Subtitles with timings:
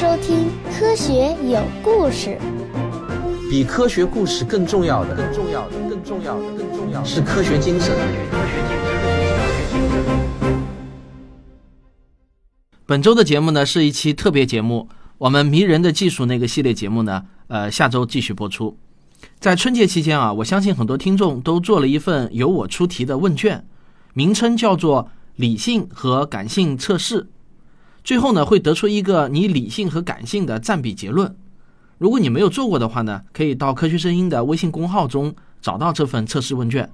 [0.00, 0.46] 收听
[0.78, 2.38] 《科学有故事》。
[3.50, 7.92] 比科学故事更重要的，更重要的，更重要的，更重要的是科学精神。
[12.86, 18.78] 本周的节目呢是一期特别节目，我们迷人的技术那个系列节目呢，呃，下周继续播出。
[19.40, 23.66] 在春节期间啊，我相信很多听众都做了一份由我出题的问卷，
[24.14, 27.26] 名称叫做“理性和感性测试”。
[28.08, 31.36] 最后呢，会得出一个你理性和感性的占比结论。
[31.98, 36.90] 如果你没有做过的话呢，可以到科学声音的微信公号中找到这份测试问卷。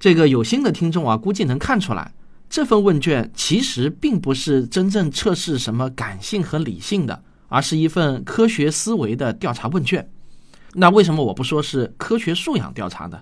[0.00, 2.14] 这个有心的听众啊，估计能看出来，
[2.48, 10.08] 这份问卷其实并不是真正测试什么感性和理性的，而是一份科学思维的调查问卷。
[10.72, 13.20] 那为什么我不说是科学素养调查呢？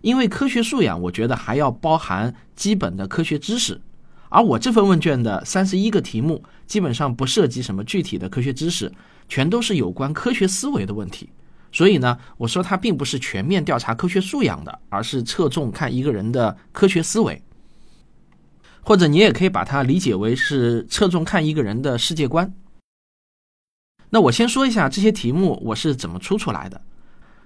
[0.00, 3.82] 因为科学素养，我觉得还要包含基本的科学知识。
[4.32, 8.90] 而我这份问卷的三十一个题目，基本上不涉及什么具体的科学知识，
[9.28, 11.28] 全都是有关科学思维的问题。
[11.70, 17.42] 所以呢，我说它并不是全面调查科学素养的，而是侧重看一个人的科学思维。
[18.80, 22.54] 或者你也可以把它理解为是侧重看一个人的世界观。
[24.08, 26.80] 那我先说一下这些题目我是怎么出出来的。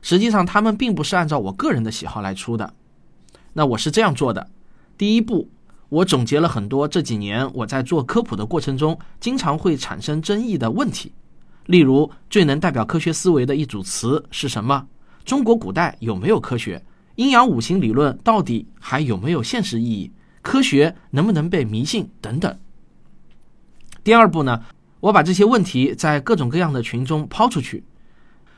[0.03, 2.73] 实际上，他们并不是按照我个人的喜好来出的。
[3.55, 4.49] 那我是这样做的：
[4.97, 5.51] 第一步。
[5.89, 11.13] 我总结了很多这几年我在做科普的过程中经常会产生争议的问题，
[11.67, 14.87] 例如最能代表科学思维的一组词是什么？
[15.25, 16.85] 中国古代有没有科学？
[17.15, 20.13] 阴阳五行理论到底还有没有现实意义？
[20.43, 22.09] 科学能不能被迷信？
[22.21, 22.59] 等等。
[24.05, 24.63] 第二步呢，
[25.01, 27.85] 我把这些问题在各种各样的群中抛出去，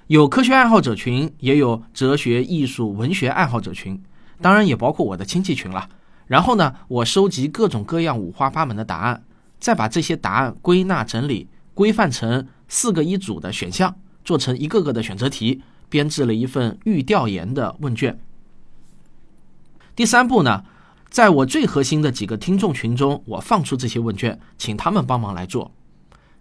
[0.09, 4.03] 有科学爱好者群，也有哲学、艺术、文学爱好者群，
[4.41, 5.89] 当然也包括我的亲戚群了。
[6.29, 9.25] 然后呢，我收集各种各样五花八门的答案，
[9.59, 18.21] 再把这些答案归纳整理、规范成四个一组的选项，做成一个个的选择题，编制了一份预调研的问卷。
[19.97, 20.65] 第三步呢，
[21.09, 25.73] 在我最核心的几个听众群中，我放出这些问卷，请他们帮忙来做。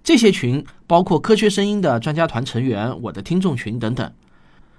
[0.03, 4.11] 这些群包括科学声音的专家团成员、我的听众群等等。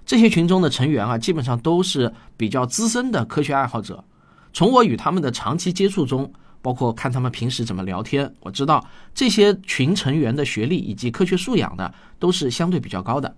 [0.05, 4.05] 这些群中的成员啊，基本上都是比较资深的科学爱好者。
[4.53, 13.37] 从我与他们的长期接触中，包括看他们平时怎么聊天，我知道这些群成员的学历以及科学素养呢，都是相对比较高的。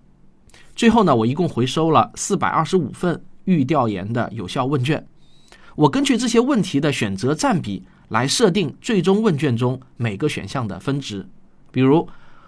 [0.75, 5.05] 最后呢，我一共回收了四百二十五份预调研的有效问卷，
[5.75, 11.27] 我根据这些问题的选择占比来设定最终问卷中每个选项的分值。
[11.71, 12.07] 比如，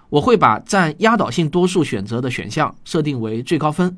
[0.09, 3.97] 我会把占压倒性多数选择的选项设定为最高分，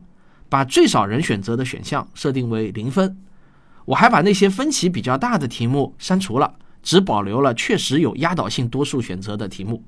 [0.49, 3.17] 把最少人选择的选项设定为零分。
[3.85, 9.83] 我还把那些分歧比较大的题目删除了，只保留了确实有压倒性多数选择的题目。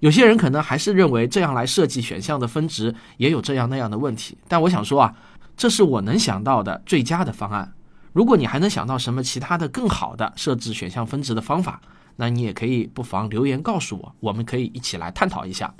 [0.00, 5.14] 有些人可能还是认为这样来设计选项的分值也有这样那样的问题，但我想说啊，
[5.56, 7.72] 这是我能想到的最佳的方案。
[8.12, 11.80] 如果你还能想到什么其他的更好的设置选项分值的方法，
[12.16, 15.74] 那你也可以不妨留言告诉我，我们可以一起来探讨一下。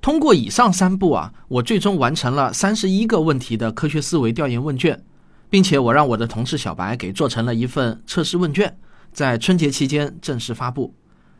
[0.00, 5.02] 通过以上三步啊，我最终完成了三十一个问题的科学思维调研问卷。
[5.50, 8.76] 并且我让我的同事小白给做成了一份测试问卷，
[9.12, 10.94] 在春节期间正式发布。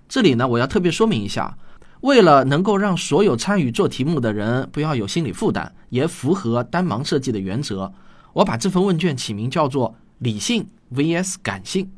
[0.08, 1.58] 这里呢，我要特别说明一下，
[2.00, 7.92] 为了能够让所有参与做题目的人不要有心理负担，也符合单盲设计的原则，
[8.32, 11.90] 我把这份问卷起名叫做“理性 vs 感性”。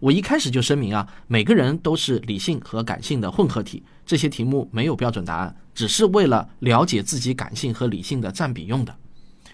[0.00, 8.96] 我一开始就声明啊，每个人都是理性和感性的混合体，这些题目没有标准答案，只是为了了解自己感性和理性的占比用的。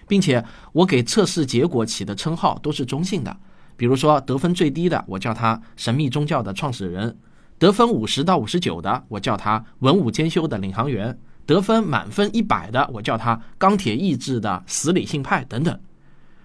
[0.07, 3.37] 并且我给测试结果起的称号都是中性的，
[3.75, 7.11] 比如说得分最低的，我叫他神秘宗教的创始人；
[7.59, 11.13] 得分五十到五十九的，我叫他文武兼修的领航员；
[11.45, 15.79] 得分满分一百的，我叫他钢铁意志的死理性派等等。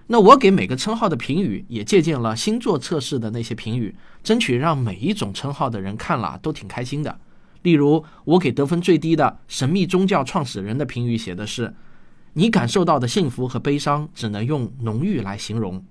[0.08, 3.94] 那我给每个称号的评语也借鉴了星座测试的那些评语，
[4.24, 7.16] 争取让每一种称号的人看了都挺开心的。
[7.62, 11.72] 例如，我给得分最低的神秘宗教创始人的评语写的是。
[12.34, 15.84] 你感受到的幸福和悲伤只能用浓郁来形容。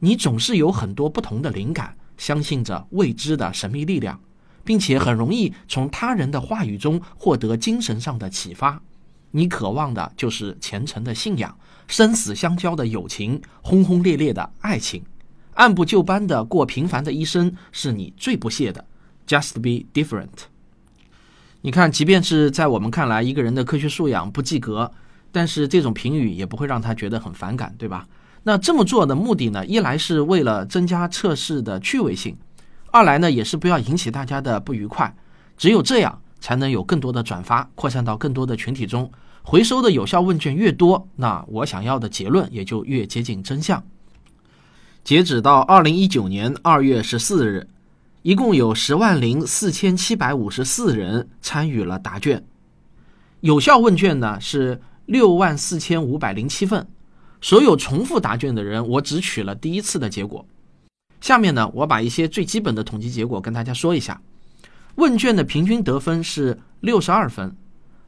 [0.00, 4.20] 你总是有很多不同的灵感，相信着未知的神秘力量，
[4.64, 8.82] 并且很容易从他人的话语中获得精神上的启发。
[9.30, 11.56] 你渴望的就是虔诚的信仰、
[11.86, 15.02] 生死相交的友情、轰轰烈烈的爱情。
[15.54, 18.84] 按部就班的过平凡的一生是你最不屑的。
[19.26, 20.46] Just be different。
[21.62, 24.92] 你看，即便是在我们看来，一个人的科学素养不及格。
[25.30, 28.06] 但是这种评语也不会让他觉得很反感，对吧？
[28.44, 32.36] 那这么做的目的呢，一来是为了增加测试的趣味性，
[32.90, 35.14] 二来呢也是不要引起大家的不愉快。
[35.56, 39.10] 只有这样，才能有更多的转发，扩散到更多的群体中。
[39.42, 43.82] 回收的有效问卷越多，那我想要的结论也就越接近真相。
[45.02, 47.66] 截止到二零一九年二月十四日，
[48.22, 52.44] 一共有十万零四千七百五十四人参与了答卷。
[53.40, 56.86] 有效问卷呢是六万四千五百零七份，
[57.40, 60.46] 所有重复答卷的人，我只取了第一次的结果。
[61.18, 64.20] 下面呢，我把一些最基本的统计结果跟大家说一下。
[64.96, 67.56] 问卷的平均得分是六十二分，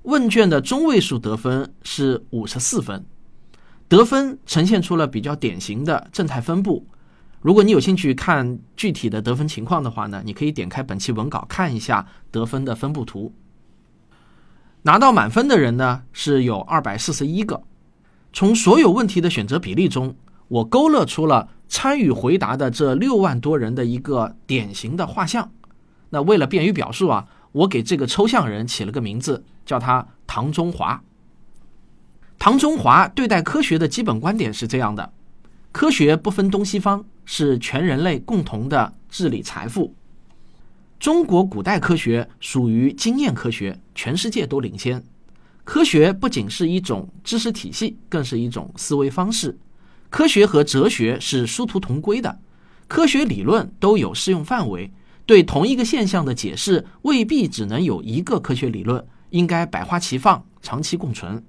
[0.02, 3.02] 问卷的中位数得分是五十四分。
[3.88, 6.86] 得分呈现出了比较典型的正态分布。
[7.40, 13.32] 如果你有兴趣看具体的得分情况的话呢，你可以点开本期文稿看一下得分的分布图。
[14.82, 17.62] 拿到满分的人呢是有二百四十一个。
[18.32, 20.14] 从所有问题的选择比例中，
[20.48, 25.50] 我勾勒出了参与回答的这六万多人的一个典型的画像。
[26.10, 31.02] 那为了便于表述啊，我给这个抽象人起了个名字，叫他唐中华。
[32.38, 35.12] 唐中华对待科学的基本观点是这样的：
[35.72, 39.94] 科学不分东西方，是全人类共同的治理财富。
[41.00, 45.02] 中国古代科学属于经验科学，全世界都领先。
[45.64, 49.58] 科学不仅是一种知识体系，更是一种思维方式。
[50.10, 52.38] 科学和哲学是殊途同归的，
[52.86, 54.92] 科学理论都有适用范围，
[55.24, 61.42] 对同一个现象的解释未必只能有一个科学理论，应该百花齐放，长期共存。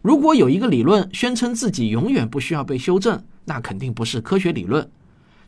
[0.00, 4.90] 如果有一个理论宣称自己永远不需要被修正，那肯定不是科学理论。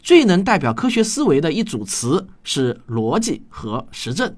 [0.01, 4.37] 最能代表科学思维的一组词是逻辑和实证。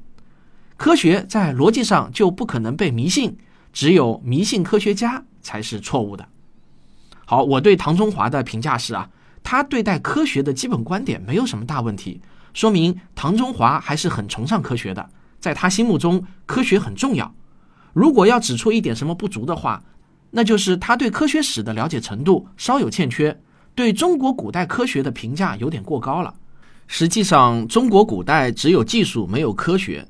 [0.77, 3.37] 科学在逻辑上就不可能被迷信，
[3.73, 6.27] 只有迷信科学家才是错误的。
[7.27, 9.11] 好，我对唐中华的评价是啊，
[9.43, 12.21] 他对待科学的基本观点没有什么大问题，
[12.55, 17.35] 说明唐中华还是很崇尚科学的，在他心目中科学很重要。
[17.93, 19.85] 如果要指出一点什么不足的话，
[20.31, 23.41] 那就是他对科学史的了解程度稍有欠缺，
[23.75, 26.34] 对中国古代科学的评价有点过高了。
[26.87, 30.06] 实际上，中国古代只有技术没有科学。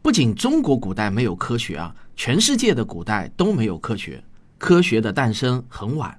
[0.00, 4.24] 不仅中国古代没有科学啊，全世界的古代都没有科学。
[4.58, 6.18] 科学的诞生很晚，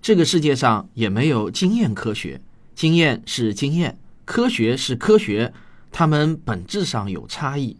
[0.00, 2.40] 这个世界上也没有经验科学。
[2.74, 5.52] 经验是经验，科学是科学，
[5.90, 7.76] 它们本质上有差异。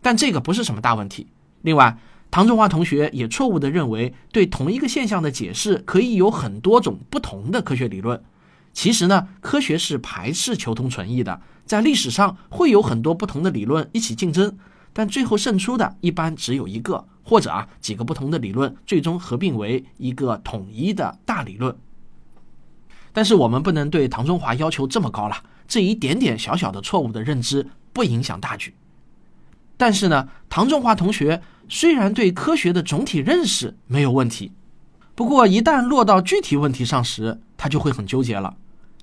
[0.00, 1.26] 但这个不是什么大问题。
[1.62, 1.98] 另外，
[2.30, 8.22] 唐中华同学也错误地认为，对同一个现象的解释可以有很多种不同的科学理论。
[8.72, 14.56] 其实呢，科学是排斥求同存异的，在历史上会有很多不同的理论一起竞争，
[14.92, 21.76] 但最后胜出的一般只有一个，或者啊几个不同的理论最终合并为一个统一的大理论。
[23.12, 28.74] 但是我们不能对唐中华要求这么高了，这一点点小小的错误的认知不影响大局。
[29.76, 34.52] 但是呢，唐中华同学虽然对科学的总体认识没有问题，
[35.14, 38.56] 不过一旦落到具体问题上时，他就会很纠结了。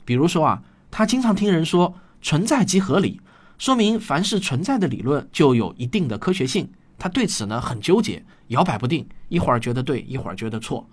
[0.03, 3.21] 比如说啊，他经常听人说“存在即合理”，
[3.59, 6.67] 说明凡是存在的理论就有一定的科学性。
[6.97, 10.87] 他对此呢很纠结，摇摆不定，一会儿觉得对，一会儿觉得错。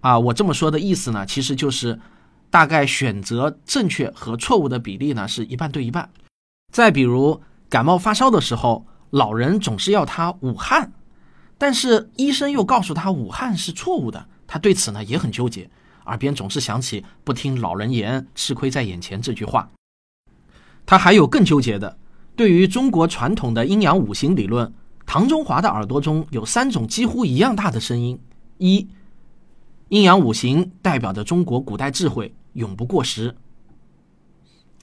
[0.00, 1.98] 啊，我这么说的意思呢，其实就是
[2.50, 6.08] 大概选择正确和错误的比例呢是一半对一半。
[6.72, 8.86] 再比如感冒发烧的时候。
[9.10, 10.92] 老人总是要他捂汗，
[11.58, 15.70] 但是医生又告诉他武汉是错误的，他对此呢也很纠结，
[16.04, 19.70] 耳边总是响起“不听老人言，吃亏在眼前”这句话。
[20.84, 21.98] 他还有更纠结的，
[22.36, 24.72] 对于中国传统的阴阳五行理论，
[25.06, 28.20] 唐中华的耳朵中有三种几乎一样大的声音：
[28.58, 28.86] 一，
[29.88, 33.34] 阴阳五行代表着中国古代智慧，永不过时；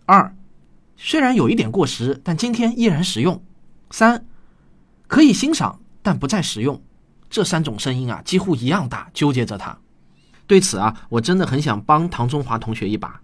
[0.05, 0.35] 二，
[0.97, 3.41] 虽然有一点过时，但今天依然实用。
[3.91, 4.25] 三，
[5.07, 6.79] 可以欣赏但不再使用，
[7.29, 9.75] 这三种声音啊几乎一样大，纠结着他。
[10.45, 13.21] 对此啊，我真的很想帮唐中华同学一把，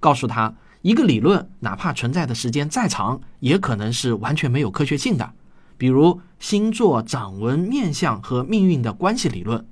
[0.00, 0.52] 告诉他，
[0.82, 5.32] 一个理论哪怕存在的时间再长，也可能是完全没有科学性的。
[5.78, 9.64] 比如星座、掌纹、面相和命运的关系理论。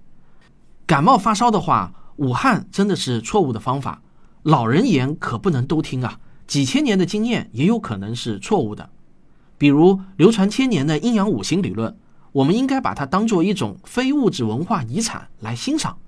[0.87, 4.01] 感冒发烧的话，武汉真的是错误的方法。
[4.45, 8.89] 老人言可不能都听啊，几千年的经验也有可能是错误的。
[9.59, 11.99] 比如流传千年的阴阳五行理论，
[12.39, 15.99] 我们应该把它当做一种非物质文化遗产来欣赏，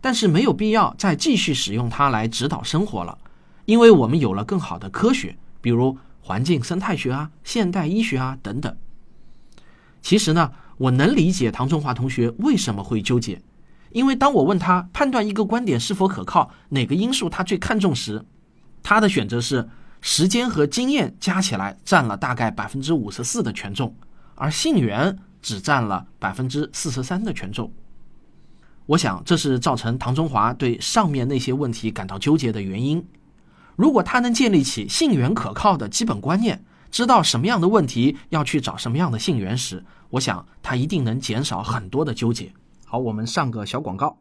[0.00, 3.18] 但是没有必要再继续使用它来指导生活了，
[3.64, 8.76] 因为我们有了更好的科学，比如环境生态学啊、现代医学啊等等。
[10.02, 13.42] 其实呢，我能理解唐中华同学为什么会纠结，
[13.90, 18.24] 因为当我问他判断一个观点是否可靠，哪个因素他最看重时，
[18.84, 19.68] 他的选择是。
[20.04, 23.94] 时间和经验加起来占了大概百分之五十四的权重，
[24.34, 27.70] 而信源只占了百分之四十三的权重。
[28.86, 33.06] 我想，这是造成唐中华对上面那些问题感到纠结的原因。
[33.76, 42.52] 如果他能建立起信源可靠的基本观念，知道什么样的问题要去找什么样的信源时，我想他一定能减少很多的纠结。
[42.84, 44.18] 好，我们上个小广告。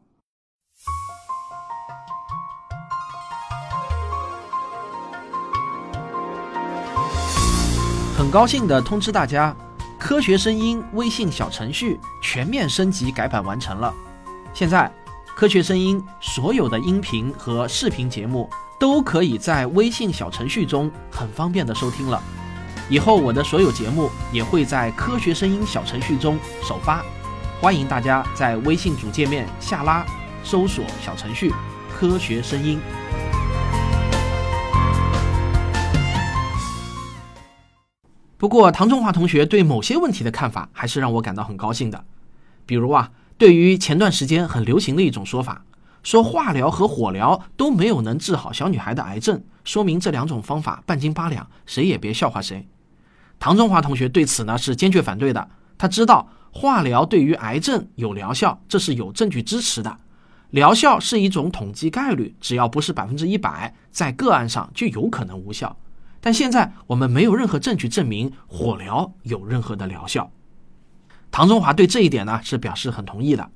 [8.17, 9.55] 很高兴的通知大家，
[10.01, 13.93] 科学声音微信小程序全面升级改版完成了。
[14.51, 14.91] 现在，
[15.35, 22.19] 科学声音所有的音频和视频节目都可以在微信小程序中很方便的收听了。
[22.89, 26.35] 以后我的所有节目也会在科学声音小程序中
[26.67, 27.05] 首发，
[27.61, 30.03] 欢迎大家在微信主界面下拉
[30.43, 31.53] 搜索小程序
[31.93, 32.81] “科学声音”。
[38.41, 42.03] 不过，唐中华同学对某些问题的看法还是让我感到很高兴的。
[42.65, 45.63] 比如啊，对于前段时间很流行的一种说法，
[46.01, 52.67] 说化疗和火疗都没有能治好小女孩的癌症，说明这两种方法半斤八两，谁也别笑话谁。
[53.37, 55.47] 唐中华同学对此呢是坚决反对的。
[55.77, 59.95] 他知道化疗对于癌症有疗效，这是有证据支持的。
[60.49, 65.77] 疗效是一种统计概率，只要不是百分之一百，在个案上就有可能无效。
[66.21, 70.31] 但现在我们没有任何证据证明火疗有任何的疗效。
[71.31, 73.49] 唐中华对这一点呢是表示很同意的。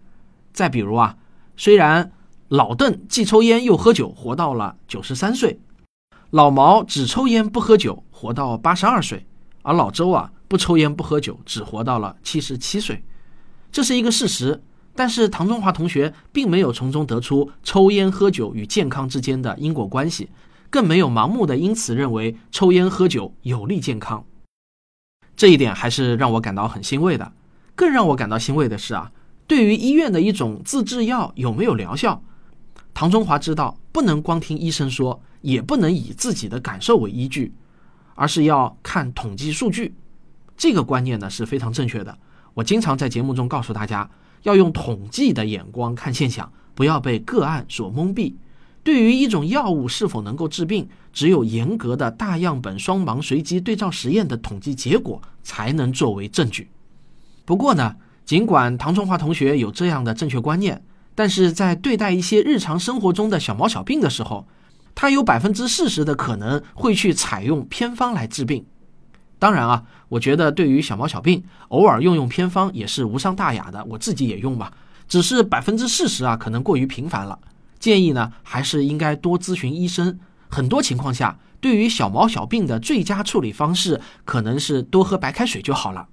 [0.51, 1.15] 再比如啊，
[1.55, 2.11] 虽然
[2.47, 5.59] 老邓既抽烟又喝酒，活到了九十三岁；
[6.31, 9.19] 老毛只抽烟不喝酒，活到八十二岁；
[9.61, 13.03] 而老周啊不抽烟不喝酒，只活到了七十七岁。
[13.71, 14.63] 这是一个事实，
[14.95, 20.29] 但是唐中华同学并没有从中得出抽烟喝酒与健康之间的因果关系。
[20.75, 24.25] 更没有盲目的因此认为抽烟喝酒有利健康，
[25.37, 27.31] 这一点还是让我感到很欣慰的。
[27.75, 29.09] 更让我感到欣慰的是啊，
[29.47, 32.21] 对于医院的一种自制药有没有疗效，
[32.93, 37.53] 唐中华知道不能光听医生说，也不能以自己的感受为依据，
[38.15, 39.95] 而是要看统计数据。
[40.57, 42.17] 这个观念呢是非常正确的。
[42.53, 44.09] 我经常在节目中告诉大家，
[44.43, 48.33] 要用统计的眼光看现象，不要被个案所蒙蔽。
[48.85, 56.69] 对于一种药物是否能够治病，只有严格的大样本双盲随机对照实验的统计结果才能作为证据。
[57.45, 60.83] 不过呢，尽管唐中华同学有这样的正确观念，
[61.15, 64.47] 但是在对待一些日常生活中的小毛小病的时候，
[64.93, 68.63] 他有百分之四十的可能会去采用偏方来治病。
[69.39, 74.71] 当然啊，我觉得对于小毛小病，偶尔用用偏方也是无伤大雅的，我自己也用吧。
[75.07, 77.39] 只是百分之四十啊，可能过于频繁了。
[77.85, 80.19] 建议呢，还是应该多咨询医生。
[80.49, 86.07] 很多情况下，对于小毛小病的最佳处理方式，可能是多喝白开水就好了。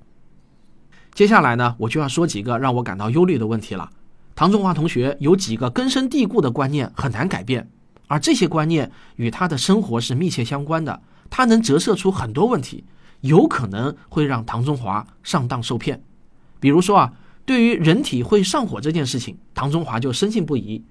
[1.15, 3.89] 接下来呢，我就要说几个让我感到忧虑的问题了。
[4.35, 7.67] 唐中华同学有几个根深蒂固的观念很难改变，
[8.07, 11.01] 而这些观念与他的生活是密切相关的，
[11.31, 12.85] 他能折射出很多问题，
[13.23, 16.03] 有可能会让唐中华上当受骗。
[16.61, 17.15] 比如说啊，
[17.47, 20.85] 对于人体会上火这件事情，唐中华就深信不疑。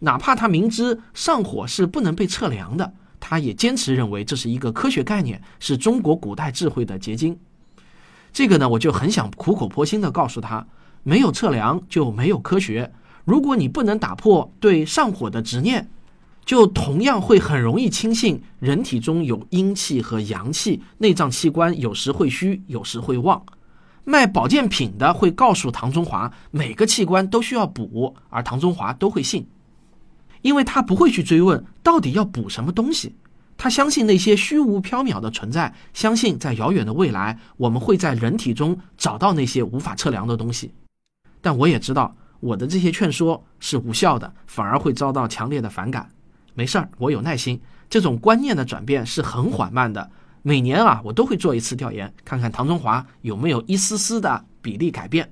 [0.00, 7.38] 哪怕他明知上火是不能被测量的，他也坚持认为这是一个科学概念，是中国古代智慧的结晶。
[8.32, 10.66] 这个呢，我就很想苦口婆心的告诉他：
[11.02, 12.92] 没有测量就没有科学。
[13.24, 15.90] 如果你不能打破对上火的执念，
[16.46, 23.44] 就同样会很容易轻信人体中有阴气和阳气，内脏器官有时会虚，有时会旺。
[24.04, 29.46] 卖保健品的会告诉唐中华每个器官都需要补，而唐中华都会信。
[30.42, 33.14] 因为他不会去追问到底要补什么东西，
[33.56, 40.72] 他相信那些虚无缥缈的存在，相信在遥远的未来，我们会在人体中找到那些无法测量的东西。
[41.42, 46.10] 但我也知道，我的这些劝说是无效的，反而会遭到强烈的反感。
[46.54, 47.60] 没事儿，我有耐心。
[47.90, 50.10] 这种观念的转变是很缓慢的，
[50.42, 55.30] 每年啊，我都会做一次调研，看看唐中华有没有一丝丝的比例改变。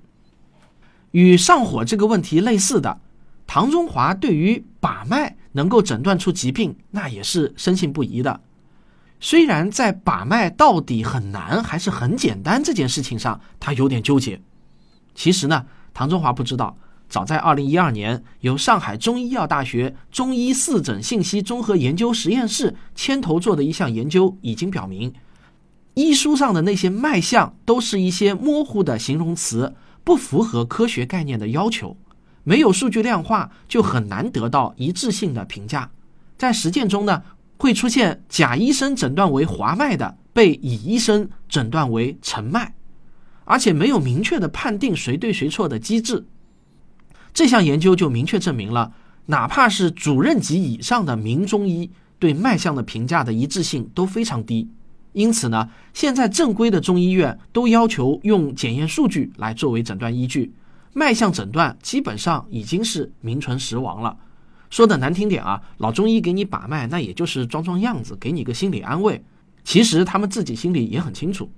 [1.12, 3.00] 与上火这个问题类似的。
[3.48, 8.42] 唐中华对于把脉能够诊断出疾病，那也是深信不疑的。
[9.18, 14.40] 虽然在把脉到底很难还是很简单这件事情上，他有点纠结。
[15.14, 15.64] 其实呢，
[15.94, 16.76] 唐中华不知道，
[17.08, 25.14] 早在二零一二年，由上海中医药大学中医四诊信息综合研究实验室牵头做的一项研究，已经表明，
[25.94, 29.74] 医书上的那些脉象都是一些模糊的形容词，
[30.04, 31.96] 不符合科学概念的要求。
[32.48, 35.90] 没有数据量化，就很难得到一致性的评价。
[36.38, 37.22] 在实践中呢，
[37.58, 42.72] 会出现甲医生诊断为滑脉的，被乙医生诊断为沉脉；
[43.44, 46.26] 而且没有明确的判定谁对谁错的机制。
[47.34, 48.94] 这项研究就明确证明了，
[49.26, 54.70] 哪怕是主任级以上的名中医对脉象的评价的一致性都非常低。
[55.12, 60.54] 因此呢，现在正规的中医院都要求用检验数据来作为诊断依据，
[60.92, 64.16] 脉象诊断基本上已经是名存实亡了。
[64.70, 69.24] 说的难听点啊，老中医给你把脉，那也就是装装样子，给你个心理安慰。
[69.64, 71.50] 其实他们自己心里也很清楚，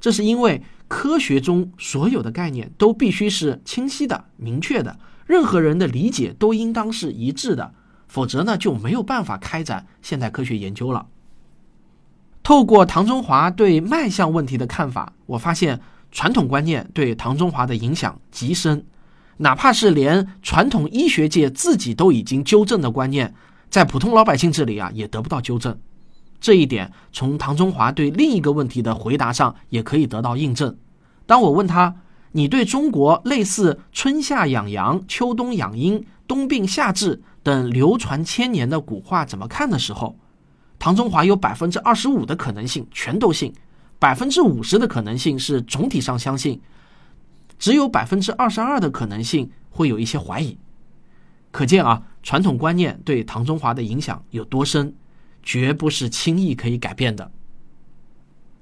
[0.00, 7.74] 这是因为科学中所有的概念都必须是清晰的、明确的，任何人的理解都应当是一致的，
[8.08, 11.06] 否则呢就没有办法开展现代科学研究了。
[12.42, 15.80] 透过唐中华对脉象问题的看法，我发现
[16.10, 18.84] 传统观念对唐中华的影响极深。
[19.38, 23.32] 哪怕是连传统医学界自己都已经纠正的观念，
[23.70, 25.78] 在普通老百姓这里啊，也得不到纠正。
[26.40, 30.76] 这一点从唐中华对另一个问题的回答上也可以得到印证。
[31.26, 31.96] 当我问他
[32.32, 40.16] ：“你对中国类似春夏养阳、秋冬养阴、冬病夏治等流传千年的古话怎么看的时候，
[40.78, 43.52] 唐中华有百分之二十五的可能性全都信，
[43.98, 46.60] 百分之五十的可能性是总体上相信。
[47.58, 50.56] 只有百分之二十二的可能性会有一些怀疑，
[51.50, 54.94] 可见啊，传统观念对唐中华的影响有多深，
[55.42, 57.32] 绝不是轻易可以改变的。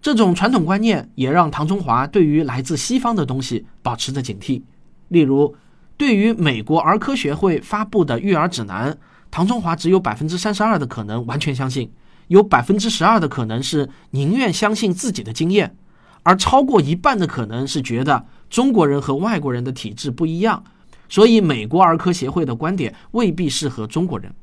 [0.01, 4.63] 这种传统观念也让唐中华对于来自西方的东西保持着警惕。
[5.09, 5.55] 例如，
[5.99, 8.97] 对于美国儿科学会发布的育儿指南，
[9.31, 11.93] 唐中华只有百分之三十二的可能完全相信，
[12.29, 15.77] 有百分之十二的可能是宁愿相信自己的经验。
[16.23, 20.65] 而超过一半的可能是觉得中国人和外国人的体质不一样，
[21.09, 24.35] 所以美国儿科协会的观点未必适合中国人。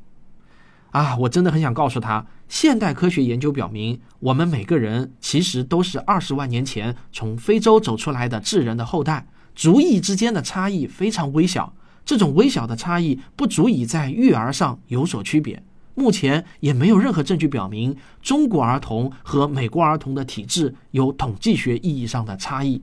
[0.92, 11.74] 啊，我真的很想告诉他，现代科学研究表明，我们每个人其实都是二十万年前从非洲走出来的智人的后代，族裔之间的差异非常微小，
[12.06, 15.62] 这种微小的差异不足以在育儿上有所区别。
[15.94, 22.82] 目前也没有任何证据表明中国儿童和美国儿童的体质有统计学意义上的差异。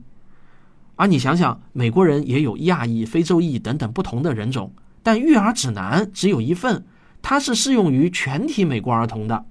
[0.96, 4.72] 而你想想，美国人也有亚裔、非洲裔等等不同的人种，
[5.02, 6.84] 但育儿指南只有一份，
[7.20, 9.44] 它是适用于全体美国儿童的。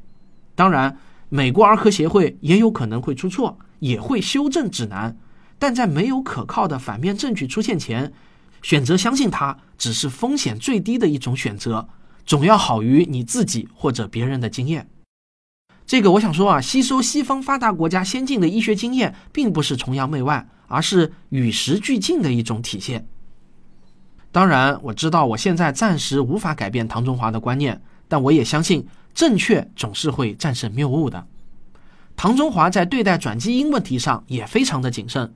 [0.56, 0.98] 当然，
[1.30, 5.18] 美国儿科协会也有可能会出错，也会修正指南，
[5.60, 8.14] 但在没有可靠的反面证据出现前，
[8.62, 11.90] 选择相信它只是风险最低的一种选择。
[12.26, 14.88] 总要好于你自己或者别人的经验。
[15.86, 23.06] 这个我想说啊，吸收西方发达国家先进的医学经验，并不是崇洋媚外，而是与时俱进的一种体现。
[24.32, 31.28] 当然，我知道我现在暂时无法改变唐中华的观念，但我也相信正确总是会战胜谬误的。
[32.16, 35.34] 唐中华在对待转基因问题上也非常的谨慎。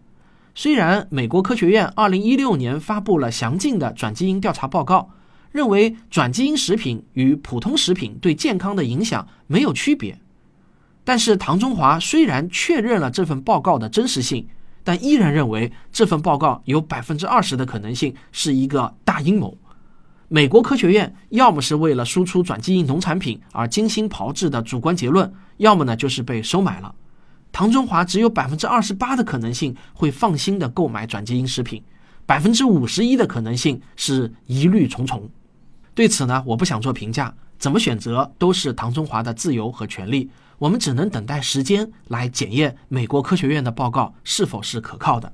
[0.53, 5.09] 虽然美国科学院二零一六年发布了详尽的转基因调查报告。
[5.55, 10.19] 认为转基因食品与普通食品对健康的影响没有区别，
[11.05, 14.45] 但是唐中华虽然确认了这份报告的真实性，
[14.83, 19.57] 但依然认为这份报告有百分之二十的可能性是一个大阴谋。
[20.27, 26.93] 美国科学院要么是为了输出转基因农产品而精心炮制的主观结论，要么呢就是被收买了。
[27.53, 31.81] 唐中华只有百分之二十八的可能性会放心的购买转基因食品，
[32.25, 35.29] 百分之五十一的可能性是疑虑重重。
[35.95, 40.29] 对此呢，我不想做评价，怎么选择都是唐中华的自由和权利，
[40.59, 45.31] 我们只能等待时间来检验美国科学院的报告是否是可靠的。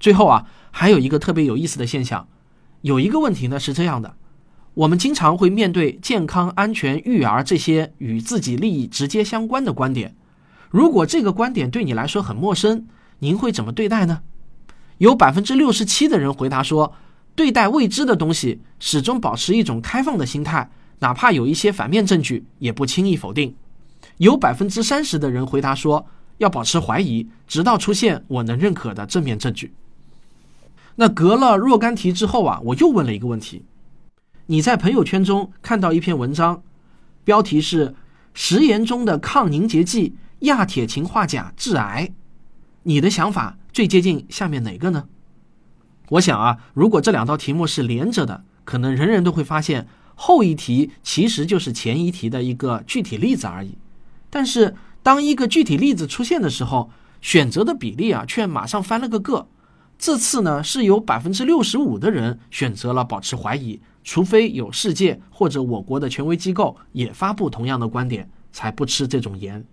[0.00, 2.26] 最后啊，还有一个特别有意思的现象，
[2.80, 4.16] 有一个问题呢是这样的：
[4.74, 10.16] 我们经常会面对健康、安全、育儿这些与自己利益直接相关的观点，
[10.68, 12.88] 如果这个观点对你来说很陌生，
[13.20, 14.22] 您会怎么对待呢？
[14.98, 16.94] 有百分之六十七的人回答说。
[17.40, 23.56] 对待未知的东西，始终保持一种开放的心态，哪怕有一些反面证据，也不轻易否定。
[24.18, 29.72] 有百分之三十的人回答说，要保持怀疑，直到出现我能认可的正面证据。
[30.96, 33.64] 那隔了若干题之后啊，我又问了一个问题：
[34.44, 36.62] 你在朋友圈中看到一篇文章，
[37.24, 37.94] 标题是
[38.34, 42.12] “食盐中的抗凝结剂亚铁氰化钾致癌”，
[42.84, 45.06] 你的想法最接近下面哪个呢？
[46.10, 53.78] 我想啊，如果这两道题目是连着的，可能人人都会发现后一题其实就是前一题的一个具体例子而已。
[54.28, 59.46] 但是当一个具体例子出现的时候，选择的比例啊却马上翻了个个。
[59.98, 69.64] 这次呢是有百分之六十五的人选择了保持怀疑，除非有世界或者我国的权威机构也发布同样的观点，才不吃这种盐。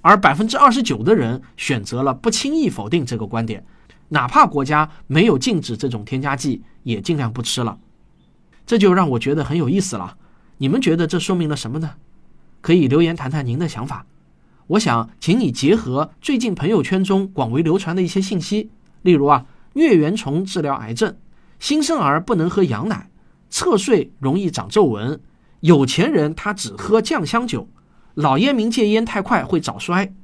[0.00, 3.64] 而百分之二十九的人选择了不轻易否定这个观点，
[4.08, 7.78] 哪怕国家没有禁止这种添加剂，也尽量不吃了。
[8.66, 10.16] 这就让我觉得很有意思了。
[10.58, 11.92] 你们觉得这说明了什么呢？
[12.60, 14.06] 可以留言谈谈您的想法。
[14.68, 18.70] 我想请你结合最近朋友圈中广为流传的一些信息，
[19.02, 21.14] 例如啊，疟原虫治疗癌症，
[21.58, 23.10] 新生儿不能喝羊奶，
[23.50, 25.20] 侧睡容易长皱纹，
[25.60, 27.68] 有钱人他只喝酱香酒，
[28.14, 30.14] 老烟民戒烟太快会早衰，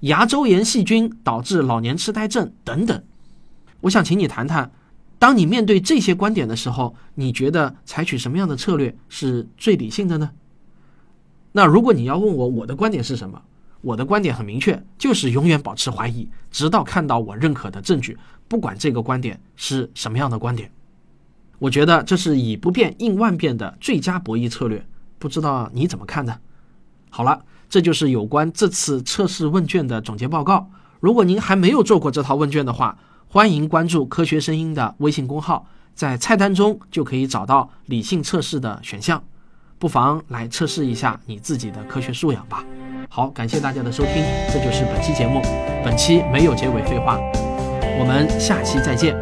[0.00, 3.02] 牙周炎细菌导致老年痴呆症等等。
[3.82, 4.70] 我想请你谈谈，
[5.18, 10.30] 当你面对这些观点的时候，你觉得采取什么样的策略是最理性的呢？
[11.52, 13.42] 那如果你要问我我的观点是什么？
[13.82, 20.70] 我的观点很明确，就是永远保持怀疑，直到看到我认可的证据，不管这个观点是什么样的观点。
[21.58, 24.86] 我觉得这是以不变应万变的最佳博弈策略。
[25.18, 26.38] 不知道你怎么看呢？
[27.08, 30.70] 好了，这就是有关这次测试问卷的总结报告。
[31.00, 32.98] 如果您还没有做过这套问卷的话，
[33.32, 35.64] 欢迎关注“科学声音”的微信公号，
[35.94, 39.22] 在菜单中就可以找到理性测试的选项，
[39.78, 42.64] 不妨来测试一下你自己的科学素养吧。
[43.08, 45.40] 好，感谢大家的收听，这就是本期节目。
[45.84, 47.20] 本期没有结尾废话，
[48.00, 49.14] 我们下期再见。